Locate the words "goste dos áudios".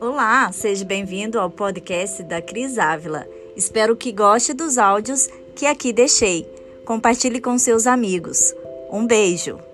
4.10-5.28